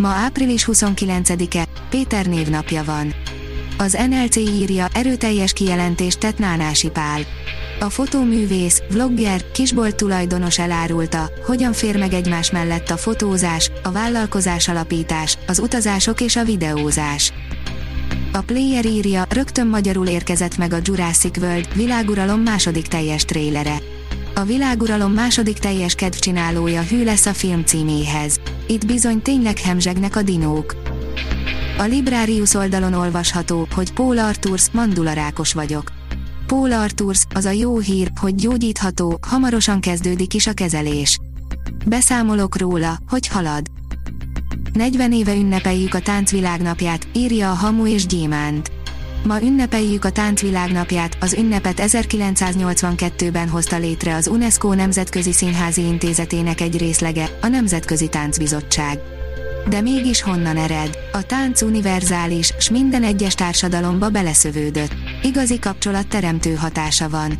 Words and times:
Ma 0.00 0.08
április 0.08 0.68
29-e, 0.72 1.64
Péter 1.90 2.26
névnapja 2.26 2.84
van. 2.84 3.14
Az 3.78 3.98
NLC 4.08 4.36
írja, 4.36 4.86
erőteljes 4.94 5.52
kijelentést 5.52 6.18
tett 6.18 6.38
Nánási 6.38 6.90
Pál. 6.90 7.20
A 7.80 7.90
fotóművész, 7.90 8.82
vlogger, 8.90 9.50
kisbolt 9.50 9.94
tulajdonos 9.94 10.58
elárulta, 10.58 11.30
hogyan 11.46 11.72
fér 11.72 11.98
meg 11.98 12.12
egymás 12.12 12.50
mellett 12.50 12.90
a 12.90 12.96
fotózás, 12.96 13.70
a 13.82 13.90
vállalkozás 13.90 14.68
alapítás, 14.68 15.38
az 15.46 15.58
utazások 15.58 16.20
és 16.20 16.36
a 16.36 16.44
videózás. 16.44 17.32
A 18.32 18.40
Player 18.40 18.84
írja, 18.84 19.24
rögtön 19.30 19.66
magyarul 19.66 20.06
érkezett 20.06 20.56
meg 20.56 20.72
a 20.72 20.78
Jurassic 20.82 21.36
World 21.38 21.74
világuralom 21.74 22.40
második 22.40 22.86
teljes 22.86 23.24
trélere. 23.24 23.76
A 24.40 24.44
világuralom 24.44 25.12
második 25.12 25.58
teljes 25.58 25.94
kedvcsinálója 25.94 26.82
hű 26.82 27.04
lesz 27.04 27.26
a 27.26 27.32
film 27.32 27.64
címéhez. 27.64 28.40
Itt 28.66 28.86
bizony 28.86 29.22
tényleg 29.22 29.58
hemzsegnek 29.58 30.16
a 30.16 30.22
dinók. 30.22 30.76
A 31.78 31.82
Librarius 31.82 32.54
oldalon 32.54 32.92
olvasható, 32.92 33.66
hogy 33.74 33.92
Paul 33.92 34.18
Arturs, 34.18 34.70
mandularákos 34.70 35.52
vagyok. 35.52 35.92
Paul 36.46 36.72
Arturs, 36.72 37.24
az 37.34 37.44
a 37.44 37.50
jó 37.50 37.78
hír, 37.78 38.10
hogy 38.20 38.34
gyógyítható, 38.34 39.18
hamarosan 39.28 39.80
kezdődik 39.80 40.34
is 40.34 40.46
a 40.46 40.52
kezelés. 40.52 41.18
Beszámolok 41.86 42.58
róla, 42.58 42.98
hogy 43.08 43.26
halad. 43.26 43.66
40 44.72 45.12
éve 45.12 45.34
ünnepeljük 45.34 45.94
a 45.94 46.00
táncvilágnapját, 46.00 47.08
írja 47.12 47.50
a 47.50 47.54
Hamu 47.54 47.86
és 47.86 48.06
Gyémánt. 48.06 48.79
Ma 49.22 49.42
ünnepeljük 49.42 50.04
a 50.04 50.10
táncvilágnapját, 50.10 51.16
az 51.20 51.32
ünnepet 51.32 51.82
1982-ben 51.86 53.48
hozta 53.48 53.78
létre 53.78 54.14
az 54.14 54.26
UNESCO 54.26 54.74
Nemzetközi 54.74 55.32
Színházi 55.32 55.82
Intézetének 55.82 56.60
egy 56.60 56.78
részlege, 56.78 57.28
a 57.40 57.46
Nemzetközi 57.46 58.08
Táncbizottság. 58.08 58.98
De 59.68 59.80
mégis 59.80 60.22
honnan 60.22 60.56
ered? 60.56 60.98
A 61.12 61.22
tánc 61.22 61.62
univerzális, 61.62 62.54
s 62.58 62.70
minden 62.70 63.02
egyes 63.02 63.34
társadalomba 63.34 64.08
beleszövődött. 64.08 64.94
Igazi 65.22 65.58
kapcsolat 65.58 66.06
teremtő 66.06 66.54
hatása 66.54 67.08
van. 67.08 67.38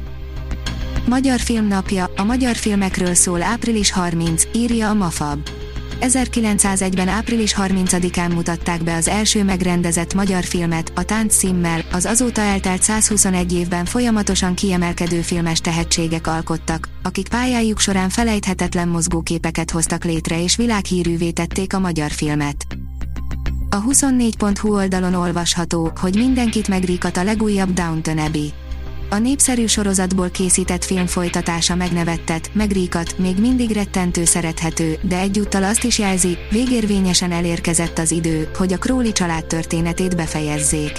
Magyar 1.09 1.41
Filmnapja, 1.41 2.11
a 2.17 2.23
magyar 2.23 2.57
filmekről 2.57 3.15
szól 3.15 3.43
április 3.43 3.93
30, 3.93 4.45
írja 4.53 4.89
a 4.89 4.95
Mafab. 4.95 5.39
1901-ben 6.01 7.09
április 7.09 7.55
30-án 7.59 8.35
mutatták 8.35 8.85
be 8.85 8.95
az 8.95 9.09
első 9.09 9.45
megrendezett 9.45 10.15
magyar 10.15 10.45
filmet, 10.45 10.93
a 10.95 11.03
Tánc 11.03 11.37
címmel, 11.37 11.81
az 11.93 12.05
azóta 12.05 12.41
eltelt 12.41 12.83
121 12.83 13.53
évben 13.53 13.85
folyamatosan 13.85 14.55
kiemelkedő 14.55 15.21
filmes 15.21 15.61
tehetségek 15.61 16.27
alkottak, 16.27 16.89
akik 17.03 17.29
pályájuk 17.29 17.79
során 17.79 18.09
felejthetetlen 18.09 18.89
mozgóképeket 18.89 19.71
hoztak 19.71 20.05
létre 20.05 20.43
és 20.43 20.57
világhírűvé 20.57 21.31
tették 21.31 21.75
a 21.75 21.79
magyar 21.79 22.11
filmet. 22.11 22.67
A 23.71 23.83
24.hu 23.83 24.75
oldalon 24.75 25.15
olvasható, 25.15 25.93
hogy 26.01 26.15
mindenkit 26.15 26.69
megríkat 26.69 27.17
a 27.17 27.23
legújabb 27.23 27.73
Downton 27.73 28.19
Abbey 28.19 28.53
a 29.11 29.19
népszerű 29.19 29.67
sorozatból 29.67 30.31
készített 30.31 30.85
film 30.85 31.07
folytatása 31.07 31.75
megnevettet, 31.75 32.51
megríkat, 32.53 33.19
még 33.19 33.39
mindig 33.39 33.71
rettentő 33.71 34.25
szerethető, 34.25 34.99
de 35.03 35.19
egyúttal 35.19 35.65
azt 35.65 35.85
is 35.85 35.99
jelzi, 35.99 36.39
végérvényesen 36.51 37.33
elérkezett 37.33 37.99
az 37.99 38.11
idő, 38.11 38.49
hogy 38.57 38.73
a 38.73 38.79
Crowley 38.79 39.13
család 39.13 39.45
történetét 39.45 40.17
befejezzék. 40.17 40.93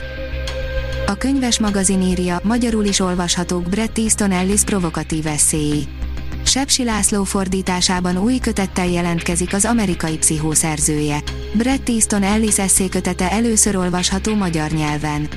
A 1.06 1.16
könyves 1.16 1.60
magazin 1.60 2.02
írja, 2.02 2.40
magyarul 2.44 2.86
is 2.86 3.00
olvashatók 3.00 3.64
Bret 3.70 3.98
Easton 3.98 4.32
Ellis 4.32 4.62
provokatív 4.62 5.28
eszéi. 5.28 5.88
Sepsi 6.46 6.84
László 6.84 7.24
fordításában 7.24 8.18
új 8.18 8.38
kötettel 8.38 8.88
jelentkezik 8.88 9.54
az 9.54 9.66
amerikai 9.66 10.18
pszichószerzője. 10.18 11.24
Bret 11.54 11.90
Easton 11.90 12.24
Ellis 12.24 12.60
eszékötete 12.60 13.32
először 13.32 13.76
olvasható 13.76 14.36
magyar 14.36 14.72
nyelven. 14.72 15.30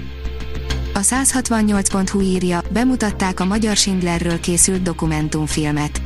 A 0.97 1.00
168.hu 1.00 2.21
írja, 2.21 2.62
bemutatták 2.72 3.41
a 3.41 3.44
magyar 3.44 3.77
Schindlerről 3.77 4.41
készült 4.41 4.82
dokumentumfilmet. 4.82 6.03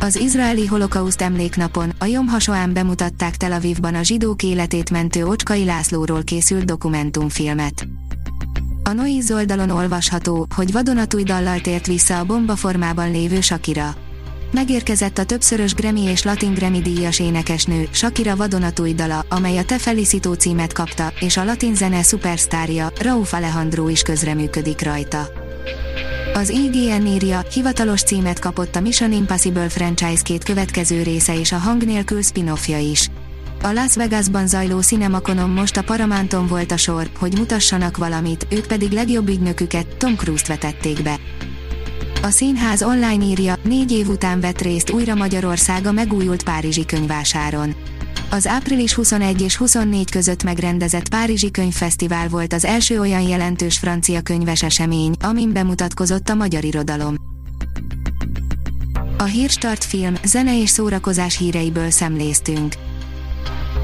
Az 0.00 0.16
izraeli 0.16 0.66
holokauszt 0.66 1.22
emléknapon, 1.22 1.92
a 1.98 2.04
Jom 2.04 2.26
Hasoán 2.26 2.72
bemutatták 2.72 3.36
Tel 3.36 3.52
Avivban 3.52 3.94
a 3.94 4.02
zsidók 4.02 4.42
életét 4.42 4.90
mentő 4.90 5.26
Ocskai 5.26 5.64
Lászlóról 5.64 6.24
készült 6.24 6.64
dokumentumfilmet. 6.64 7.86
A 8.84 8.92
Noiz 8.92 9.30
oldalon 9.30 9.70
olvasható, 9.70 10.46
hogy 10.54 10.72
vadonatúj 10.72 11.22
dallal 11.22 11.60
tért 11.60 11.86
vissza 11.86 12.18
a 12.18 12.24
bomba 12.24 12.56
formában 12.56 13.10
lévő 13.10 13.40
Sakira. 13.40 13.94
Megérkezett 14.52 15.18
a 15.18 15.24
többszörös 15.24 15.74
Grammy 15.74 16.02
és 16.02 16.22
Latin 16.22 16.54
Grammy 16.54 16.80
díjas 16.80 17.18
énekesnő, 17.18 17.88
Shakira 17.90 18.36
vadonatúj 18.36 18.92
dala, 18.92 19.24
amely 19.28 19.58
a 19.58 19.64
Te 19.64 19.78
Felicito 19.78 20.34
címet 20.34 20.72
kapta, 20.72 21.12
és 21.20 21.36
a 21.36 21.44
latin 21.44 21.74
zene 21.74 22.02
szupersztárja, 22.02 22.92
Raúf 23.00 23.32
Alejandro 23.32 23.88
is 23.88 24.02
közreműködik 24.02 24.82
rajta. 24.82 25.28
Az 26.34 26.48
IGN 26.48 27.06
írja, 27.06 27.40
hivatalos 27.52 28.02
címet 28.02 28.38
kapott 28.38 28.76
a 28.76 28.80
Mission 28.80 29.12
Impossible 29.12 29.68
franchise 29.68 30.22
két 30.22 30.44
következő 30.44 31.02
része 31.02 31.38
és 31.38 31.52
a 31.52 31.58
hang 31.58 31.84
nélkül 31.84 32.22
spin-offja 32.22 32.78
is. 32.78 33.10
A 33.62 33.72
Las 33.72 33.94
Vegasban 33.94 34.46
zajló 34.46 34.80
Cinemaconon 34.80 35.50
most 35.50 35.76
a 35.76 35.82
Paramounton 35.82 36.46
volt 36.46 36.72
a 36.72 36.76
sor, 36.76 37.10
hogy 37.18 37.38
mutassanak 37.38 37.96
valamit, 37.96 38.46
ők 38.50 38.66
pedig 38.66 38.90
legjobb 38.90 39.28
ügynöküket, 39.28 39.86
Tom 39.86 40.16
Cruise-t 40.16 40.46
vetették 40.46 41.02
be. 41.02 41.18
A 42.22 42.30
színház 42.30 42.82
online 42.82 43.24
írja, 43.24 43.54
négy 43.62 43.92
év 43.92 44.08
után 44.08 44.40
vett 44.40 44.60
részt 44.60 44.90
újra 44.90 45.14
Magyarország 45.14 45.86
a 45.86 45.92
megújult 45.92 46.42
Párizsi 46.42 46.84
könyvásáron. 46.84 47.74
Az 48.30 48.46
április 48.46 48.94
21 48.94 49.40
és 49.42 49.56
24 49.56 50.10
között 50.10 50.42
megrendezett 50.42 51.08
Párizsi 51.08 51.50
Könyvfesztivál 51.50 52.28
volt 52.28 52.52
az 52.52 52.64
első 52.64 53.00
olyan 53.00 53.20
jelentős 53.20 53.78
francia 53.78 54.20
könyves 54.20 54.62
esemény, 54.62 55.14
amin 55.20 55.52
bemutatkozott 55.52 56.28
a 56.28 56.34
magyar 56.34 56.64
irodalom. 56.64 57.14
A 59.18 59.24
Hírstart 59.24 59.84
film, 59.84 60.14
zene 60.24 60.60
és 60.60 60.70
szórakozás 60.70 61.38
híreiből 61.38 61.90
szemléztünk. 61.90 62.74